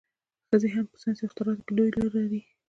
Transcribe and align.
ښځې 0.49 0.69
هم 0.75 0.85
په 0.91 0.97
ساینس 1.01 1.19
او 1.21 1.27
اختراعاتو 1.27 1.65
کې 1.65 1.71
لوی 1.77 1.89
رول 1.93 2.07
لري. 2.17 2.41